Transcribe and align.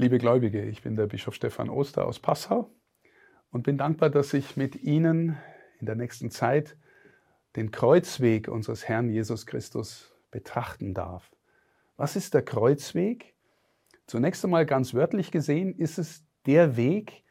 Liebe 0.00 0.16
Gläubige, 0.16 0.62
ich 0.62 0.80
bin 0.80 0.96
der 0.96 1.08
Bischof 1.08 1.34
Stefan 1.34 1.68
Oster 1.68 2.06
aus 2.06 2.20
Passau 2.20 2.70
und 3.50 3.64
bin 3.64 3.76
dankbar, 3.76 4.08
dass 4.08 4.32
ich 4.32 4.56
mit 4.56 4.76
Ihnen 4.76 5.36
in 5.78 5.84
der 5.84 5.94
nächsten 5.94 6.30
Zeit 6.30 6.78
den 7.54 7.70
Kreuzweg 7.70 8.48
unseres 8.48 8.88
Herrn 8.88 9.10
Jesus 9.10 9.44
Christus 9.44 10.10
betrachten 10.30 10.94
darf. 10.94 11.30
Was 11.98 12.16
ist 12.16 12.32
der 12.32 12.40
Kreuzweg? 12.40 13.34
Zunächst 14.06 14.42
einmal 14.42 14.64
ganz 14.64 14.94
wörtlich 14.94 15.30
gesehen 15.32 15.74
ist 15.74 15.98
es 15.98 16.24
der 16.46 16.78
Weg, 16.78 17.22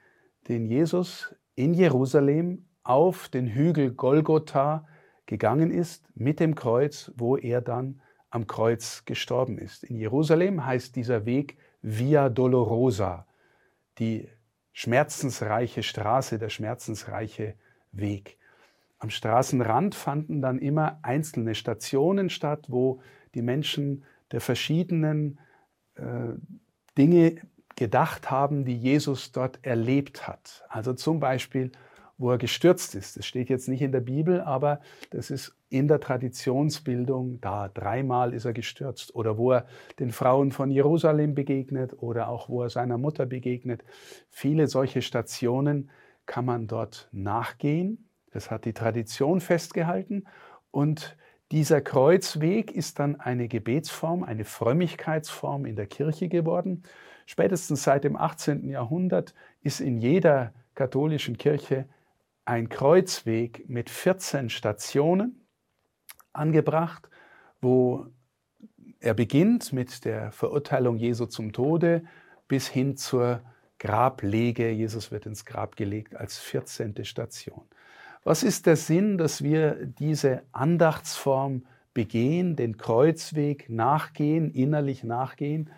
den 0.47 0.67
Jesus 0.67 1.33
in 1.55 1.73
Jerusalem 1.73 2.67
auf 2.83 3.29
den 3.29 3.47
Hügel 3.47 3.93
Golgotha 3.93 4.87
gegangen 5.25 5.71
ist 5.71 6.07
mit 6.13 6.39
dem 6.39 6.53
Kreuz, 6.53 7.11
wo 7.15 7.35
er 7.35 7.61
dann 7.61 7.99
am 8.29 8.45
Kreuz 8.45 9.05
gestorben 9.05 9.57
ist. 9.57 9.83
In 9.83 9.97
Jerusalem 9.97 10.67
heißt 10.67 10.95
dieser 10.95 11.25
Weg 11.25 11.57
Via 11.81 12.29
Dolorosa, 12.29 13.25
die 13.97 14.29
schmerzensreiche 14.73 15.83
Straße, 15.83 16.39
der 16.39 16.49
schmerzensreiche 16.49 17.55
Weg. 17.91 18.37
Am 18.97 19.09
Straßenrand 19.09 19.95
fanden 19.95 20.41
dann 20.41 20.59
immer 20.59 20.99
einzelne 21.03 21.55
Stationen 21.55 22.29
statt, 22.29 22.65
wo 22.67 23.01
die 23.33 23.41
Menschen 23.41 24.03
der 24.31 24.41
verschiedenen 24.41 25.39
äh, 25.95 26.33
Dinge 26.97 27.37
gedacht 27.75 28.29
haben, 28.29 28.65
die 28.65 28.77
Jesus 28.77 29.31
dort 29.31 29.59
erlebt 29.65 30.27
hat. 30.27 30.65
Also 30.67 30.93
zum 30.93 31.21
Beispiel 31.21 31.71
wo 32.19 32.31
er 32.31 32.37
gestürzt 32.37 32.93
ist. 32.93 33.17
Das 33.17 33.25
steht 33.25 33.49
jetzt 33.49 33.67
nicht 33.69 33.81
in 33.81 33.93
der 33.93 34.01
Bibel, 34.01 34.41
aber 34.41 34.81
das 35.09 35.31
ist 35.31 35.55
in 35.69 35.87
der 35.87 36.01
Traditionsbildung 36.01 37.39
da. 37.39 37.69
Dreimal 37.69 38.33
ist 38.33 38.45
er 38.45 38.53
gestürzt. 38.53 39.15
Oder 39.15 39.37
wo 39.37 39.53
er 39.53 39.65
den 39.99 40.11
Frauen 40.11 40.51
von 40.51 40.69
Jerusalem 40.69 41.33
begegnet 41.33 41.95
oder 41.97 42.27
auch 42.27 42.49
wo 42.49 42.61
er 42.61 42.69
seiner 42.69 42.97
Mutter 42.97 43.25
begegnet. 43.25 43.83
Viele 44.29 44.67
solche 44.67 45.01
Stationen 45.01 45.89
kann 46.25 46.45
man 46.45 46.67
dort 46.67 47.07
nachgehen. 47.13 48.09
Das 48.31 48.51
hat 48.51 48.65
die 48.65 48.73
Tradition 48.73 49.39
festgehalten. 49.39 50.25
Und 50.71 51.17
dieser 51.51 51.79
Kreuzweg 51.79 52.71
ist 52.71 52.99
dann 52.99 53.19
eine 53.19 53.47
Gebetsform, 53.47 54.23
eine 54.23 54.43
Frömmigkeitsform 54.43 55.65
in 55.65 55.77
der 55.77 55.87
Kirche 55.87 56.27
geworden. 56.27 56.83
Spätestens 57.25 57.83
seit 57.83 58.03
dem 58.03 58.17
18. 58.17 58.67
Jahrhundert 58.67 59.33
ist 59.61 59.79
in 59.79 59.97
jeder 59.97 60.53
katholischen 60.75 61.37
Kirche 61.37 61.85
ein 62.49 62.67
Kreuzweg 62.67 63.69
mit 63.69 63.91
14 63.91 64.49
Stationen 64.49 65.45
angebracht, 66.33 67.07
wo 67.61 68.07
er 68.99 69.13
beginnt 69.13 69.71
mit 69.71 70.03
der 70.03 70.31
Verurteilung 70.31 70.97
Jesu 70.97 71.27
zum 71.27 71.53
Tode 71.53 72.03
bis 72.47 72.67
hin 72.67 72.97
zur 72.97 73.41
Grablege. 73.77 74.71
Jesus 74.71 75.11
wird 75.11 75.27
ins 75.27 75.45
Grab 75.45 75.75
gelegt 75.75 76.15
als 76.15 76.39
14. 76.39 77.05
Station. 77.05 77.67
Was 78.23 78.41
ist 78.41 78.65
der 78.65 78.77
Sinn, 78.77 79.19
dass 79.19 79.43
wir 79.43 79.85
diese 79.85 80.41
Andachtsform 80.51 81.67
begehen, 81.93 82.55
den 82.55 82.77
Kreuzweg 82.77 83.69
nachgehen, 83.69 84.49
innerlich 84.49 85.03
nachgehen? 85.03 85.69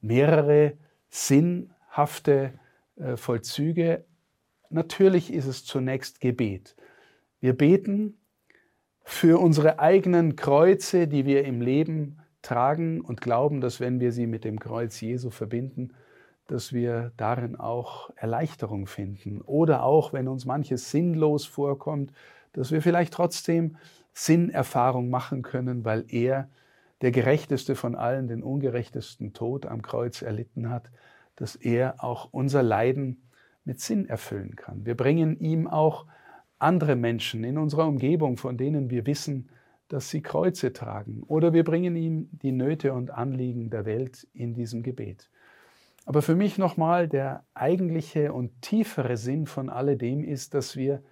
Mehrere 0.00 0.72
sinnhafte 1.08 2.54
äh, 2.96 3.16
Vollzüge. 3.16 4.04
Natürlich 4.70 5.32
ist 5.32 5.46
es 5.46 5.64
zunächst 5.64 6.20
Gebet. 6.20 6.76
Wir 7.40 7.56
beten 7.56 8.18
für 9.02 9.40
unsere 9.40 9.80
eigenen 9.80 10.36
Kreuze, 10.36 11.08
die 11.08 11.26
wir 11.26 11.44
im 11.44 11.60
Leben 11.60 12.20
tragen 12.40 13.00
und 13.00 13.20
glauben, 13.20 13.60
dass 13.60 13.80
wenn 13.80 13.98
wir 13.98 14.12
sie 14.12 14.28
mit 14.28 14.44
dem 14.44 14.60
Kreuz 14.60 15.00
Jesu 15.00 15.30
verbinden, 15.30 15.92
dass 16.46 16.72
wir 16.72 17.12
darin 17.16 17.56
auch 17.56 18.10
Erleichterung 18.14 18.86
finden. 18.86 19.40
Oder 19.40 19.82
auch, 19.82 20.12
wenn 20.12 20.28
uns 20.28 20.46
manches 20.46 20.90
sinnlos 20.90 21.46
vorkommt, 21.46 22.12
dass 22.52 22.70
wir 22.70 22.80
vielleicht 22.80 23.12
trotzdem 23.12 23.76
Sinnerfahrung 24.12 25.10
machen 25.10 25.42
können, 25.42 25.84
weil 25.84 26.04
er, 26.08 26.48
der 27.00 27.10
gerechteste 27.10 27.74
von 27.74 27.96
allen, 27.96 28.28
den 28.28 28.42
ungerechtesten 28.42 29.32
Tod 29.32 29.66
am 29.66 29.82
Kreuz 29.82 30.22
erlitten 30.22 30.70
hat, 30.70 30.90
dass 31.34 31.56
er 31.56 32.04
auch 32.04 32.28
unser 32.30 32.62
Leiden 32.62 33.29
mit 33.70 33.78
Sinn 33.78 34.08
erfüllen 34.08 34.56
kann. 34.56 34.84
Wir 34.84 34.96
bringen 34.96 35.38
ihm 35.38 35.68
auch 35.68 36.04
andere 36.58 36.96
Menschen 36.96 37.44
in 37.44 37.56
unserer 37.56 37.86
Umgebung, 37.86 38.36
von 38.36 38.56
denen 38.56 38.90
wir 38.90 39.06
wissen, 39.06 39.48
dass 39.86 40.10
sie 40.10 40.22
Kreuze 40.22 40.72
tragen. 40.72 41.22
Oder 41.28 41.52
wir 41.52 41.62
bringen 41.62 41.94
ihm 41.94 42.28
die 42.32 42.50
Nöte 42.50 42.92
und 42.92 43.12
Anliegen 43.12 43.70
der 43.70 43.84
Welt 43.84 44.26
in 44.32 44.54
diesem 44.54 44.82
Gebet. 44.82 45.30
Aber 46.04 46.20
für 46.20 46.34
mich 46.34 46.58
nochmal 46.58 47.06
der 47.06 47.44
eigentliche 47.54 48.32
und 48.32 48.60
tiefere 48.60 49.16
Sinn 49.16 49.46
von 49.46 49.70
alledem 49.70 50.24
ist, 50.24 50.52
dass 50.54 50.74
wir 50.74 51.04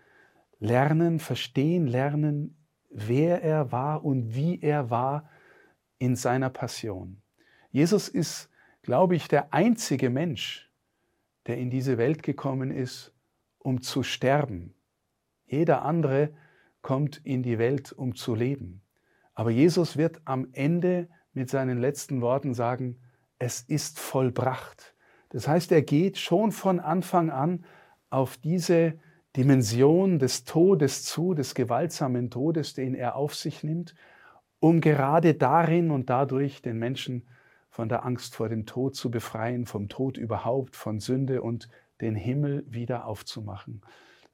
lernen, 0.58 1.20
verstehen, 1.20 1.86
lernen, 1.86 2.56
wer 2.90 3.40
er 3.40 3.70
war 3.70 4.04
und 4.04 4.34
wie 4.34 4.60
er 4.60 4.90
war 4.90 5.30
in 6.00 6.16
seiner 6.16 6.50
Passion. 6.50 7.22
Jesus 7.70 8.08
ist, 8.08 8.50
glaube 8.82 9.14
ich, 9.14 9.28
der 9.28 9.54
einzige 9.54 10.10
Mensch, 10.10 10.67
der 11.48 11.58
in 11.58 11.70
diese 11.70 11.98
Welt 11.98 12.22
gekommen 12.22 12.70
ist, 12.70 13.12
um 13.58 13.82
zu 13.82 14.02
sterben. 14.02 14.74
Jeder 15.46 15.82
andere 15.82 16.34
kommt 16.82 17.20
in 17.24 17.42
die 17.42 17.58
Welt, 17.58 17.92
um 17.92 18.14
zu 18.14 18.34
leben. 18.34 18.82
Aber 19.34 19.50
Jesus 19.50 19.96
wird 19.96 20.20
am 20.24 20.48
Ende 20.52 21.08
mit 21.32 21.50
seinen 21.50 21.78
letzten 21.78 22.20
Worten 22.20 22.54
sagen, 22.54 22.98
es 23.38 23.62
ist 23.62 23.98
vollbracht. 23.98 24.94
Das 25.30 25.48
heißt, 25.48 25.72
er 25.72 25.82
geht 25.82 26.18
schon 26.18 26.52
von 26.52 26.80
Anfang 26.80 27.30
an 27.30 27.64
auf 28.10 28.36
diese 28.36 28.98
Dimension 29.36 30.18
des 30.18 30.44
Todes 30.44 31.04
zu, 31.04 31.34
des 31.34 31.54
gewaltsamen 31.54 32.30
Todes, 32.30 32.74
den 32.74 32.94
er 32.94 33.16
auf 33.16 33.34
sich 33.34 33.62
nimmt, 33.62 33.94
um 34.60 34.80
gerade 34.80 35.34
darin 35.34 35.90
und 35.90 36.10
dadurch 36.10 36.62
den 36.62 36.78
Menschen 36.78 37.28
von 37.78 37.88
der 37.88 38.04
Angst 38.04 38.34
vor 38.34 38.48
dem 38.48 38.66
Tod 38.66 38.96
zu 38.96 39.08
befreien, 39.08 39.64
vom 39.64 39.88
Tod 39.88 40.16
überhaupt, 40.16 40.74
von 40.74 40.98
Sünde 40.98 41.42
und 41.42 41.68
den 42.00 42.16
Himmel 42.16 42.64
wieder 42.66 43.06
aufzumachen. 43.06 43.82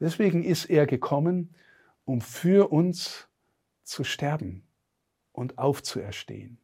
Deswegen 0.01 0.43
ist 0.43 0.65
er 0.71 0.87
gekommen, 0.87 1.55
um 2.07 2.23
für 2.23 2.73
uns 2.73 3.29
zu 3.83 4.03
sterben 4.03 4.67
und 5.33 5.59
aufzuerstehen. 5.59 6.57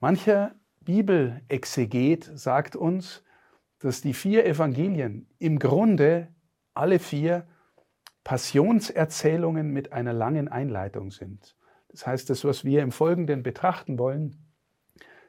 Mancher 0.00 0.56
Bibelexeget 0.80 2.28
sagt 2.34 2.74
uns, 2.74 3.22
dass 3.78 4.00
die 4.00 4.14
vier 4.14 4.46
Evangelien 4.46 5.28
im 5.38 5.60
Grunde 5.60 6.34
alle 6.74 6.98
vier 6.98 7.46
Passionserzählungen 8.24 9.70
mit 9.70 9.92
einer 9.92 10.12
langen 10.12 10.48
Einleitung 10.48 11.12
sind. 11.12 11.54
Das 11.90 12.04
heißt, 12.04 12.30
das, 12.30 12.44
was 12.44 12.64
wir 12.64 12.82
im 12.82 12.90
Folgenden 12.90 13.44
betrachten 13.44 13.96
wollen, 13.96 14.42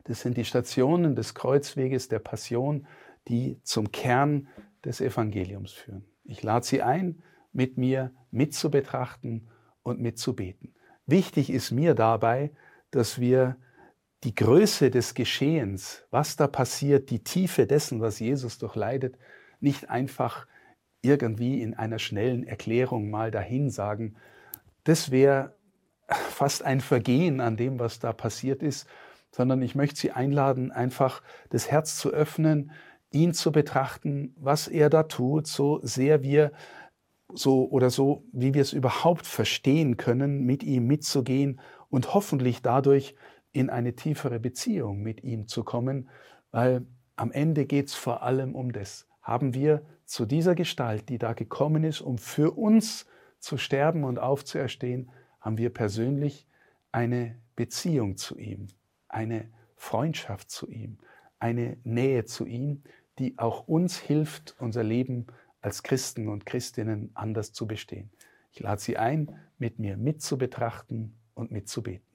das 0.08 0.22
sind 0.22 0.38
die 0.38 0.46
Stationen 0.46 1.16
des 1.16 1.36
Kreuzweges 1.36 2.08
der 2.08 2.20
Passion, 2.20 2.88
die 3.28 3.60
zum 3.64 3.92
Kern 3.92 4.48
des 4.86 5.02
Evangeliums 5.02 5.74
führen. 5.74 6.06
Ich 6.24 6.44
lade 6.44 6.66
Sie 6.66 6.82
ein, 6.82 7.22
mit 7.52 7.78
mir 7.78 8.12
mitzubetrachten 8.32 9.50
und 9.84 10.00
mitzubeten. 10.00 10.74
Wichtig 11.06 11.50
ist 11.50 11.72
mir 11.72 11.94
dabei, 11.94 12.52
dass 12.92 13.20
wir 13.20 13.58
die 14.24 14.34
Größe 14.34 14.92
des 14.92 15.14
Geschehens, 15.14 16.06
was 16.10 16.36
da 16.38 16.48
passiert, 16.48 17.10
die 17.10 17.24
Tiefe 17.24 17.68
dessen, 17.68 18.02
was 18.02 18.20
Jesus 18.20 18.58
durchleidet, 18.58 19.18
nicht 19.60 19.90
einfach 19.90 20.48
irgendwie 21.02 21.62
in 21.62 21.74
einer 21.74 22.00
schnellen 22.00 22.46
Erklärung 22.46 23.10
mal 23.10 23.32
dahin 23.32 23.70
sagen. 23.70 24.16
Das 24.84 25.12
wäre 25.12 25.56
fast 26.08 26.64
ein 26.64 26.82
Vergehen 26.82 27.42
an 27.42 27.58
dem, 27.58 27.80
was 27.80 28.00
da 28.00 28.14
passiert 28.14 28.64
ist, 28.64 28.88
sondern 29.38 29.62
ich 29.62 29.76
möchte 29.76 30.00
Sie 30.00 30.12
einladen, 30.12 30.72
einfach 30.72 31.22
das 31.52 31.70
Herz 31.70 31.96
zu 31.96 32.10
öffnen, 32.10 32.72
ihn 33.12 33.36
zu 33.36 33.52
betrachten, 33.52 34.34
was 34.36 34.68
er 34.68 34.90
da 34.90 35.04
tut, 35.04 35.46
so 35.46 35.80
sehr 35.84 36.24
wir 36.24 36.52
so 37.32 37.70
oder 37.70 37.92
so, 37.92 38.24
wie 38.32 38.56
wir 38.56 38.64
es 38.64 38.74
überhaupt 38.74 39.28
verstehen 39.28 39.96
können, 39.96 40.44
mit 40.44 40.64
ihm 40.64 40.88
mitzugehen 40.88 41.62
und 41.90 42.16
hoffentlich 42.16 42.64
dadurch 42.64 43.16
in 43.52 43.70
eine 43.70 43.96
tiefere 43.96 44.40
Beziehung 44.40 45.04
mit 45.04 45.24
ihm 45.24 45.48
zu 45.48 45.64
kommen, 45.64 46.10
weil 46.50 46.88
am 47.16 47.32
Ende 47.32 47.68
geht 47.68 47.90
es 47.90 47.94
vor 47.94 48.24
allem 48.24 48.56
um 48.56 48.72
das. 48.72 49.08
Haben 49.22 49.54
wir 49.54 49.84
zu 50.06 50.26
dieser 50.26 50.56
Gestalt, 50.56 51.10
die 51.10 51.20
da 51.20 51.34
gekommen 51.34 51.84
ist, 51.84 52.02
um 52.02 52.18
für 52.18 52.58
uns 52.58 53.06
zu 53.38 53.60
sterben 53.60 54.04
und 54.04 54.18
aufzuerstehen, 54.18 55.12
haben 55.40 55.60
wir 55.60 55.72
persönlich 55.72 56.48
eine 56.92 57.36
Beziehung 57.56 58.18
zu 58.18 58.40
ihm 58.40 58.70
eine 59.10 59.50
Freundschaft 59.76 60.50
zu 60.50 60.70
ihm, 60.70 60.98
eine 61.40 61.78
Nähe 61.84 62.26
zu 62.26 62.46
ihm, 62.46 62.84
die 63.20 63.38
auch 63.38 63.68
uns 63.68 63.98
hilft, 63.98 64.56
unser 64.60 64.84
Leben 64.84 65.28
als 65.62 65.84
Christen 65.84 66.28
und 66.28 66.46
Christinnen 66.46 67.12
anders 67.14 67.52
zu 67.54 67.68
bestehen. 67.68 68.12
Ich 68.52 68.60
lade 68.60 68.82
Sie 68.82 68.98
ein, 68.98 69.36
mit 69.58 69.80
mir 69.80 69.98
mitzubetrachten 69.98 71.16
und 71.34 71.52
mitzubeten. 71.52 72.07